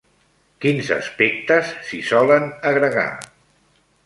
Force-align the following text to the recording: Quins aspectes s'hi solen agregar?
Quins 0.63 0.87
aspectes 0.95 1.75
s'hi 1.91 2.01
solen 2.09 2.49
agregar? 2.73 3.07